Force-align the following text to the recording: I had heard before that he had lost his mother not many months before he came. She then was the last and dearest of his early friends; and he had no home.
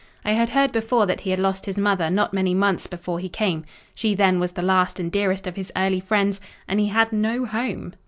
I 0.25 0.31
had 0.31 0.49
heard 0.49 0.71
before 0.71 1.05
that 1.05 1.19
he 1.19 1.29
had 1.29 1.37
lost 1.37 1.67
his 1.67 1.77
mother 1.77 2.09
not 2.09 2.33
many 2.33 2.55
months 2.55 2.87
before 2.87 3.19
he 3.19 3.29
came. 3.29 3.65
She 3.93 4.15
then 4.15 4.39
was 4.39 4.53
the 4.53 4.63
last 4.63 4.99
and 4.99 5.11
dearest 5.11 5.45
of 5.45 5.55
his 5.55 5.71
early 5.75 5.99
friends; 5.99 6.41
and 6.67 6.79
he 6.79 6.87
had 6.87 7.13
no 7.13 7.45
home. 7.45 7.93